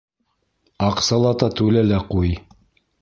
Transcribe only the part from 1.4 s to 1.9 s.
түлә